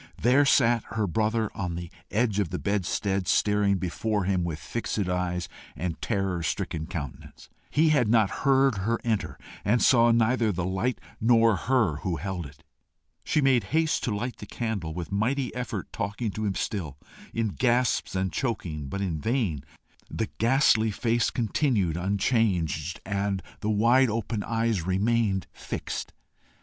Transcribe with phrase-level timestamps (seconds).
[0.19, 4.97] There sat her brother on the edge of the bedstead staring before him with fixed
[4.97, 7.49] eyes and terror stricken countenance.
[7.69, 12.47] He had not heard her enter, and saw neither the light nor her who held
[12.47, 12.63] it.
[13.23, 16.97] She made haste to light the candle, with mighty effort talking to him still,
[17.31, 19.63] in gasps and chokings, but in vain;
[20.09, 26.11] the ghastly face continued unchanged, and the wide open eyes remained fixed.